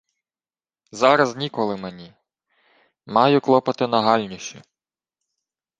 [0.91, 2.13] —Зараз ніколи мені...
[3.05, 4.61] Маю клопоти нагальніші...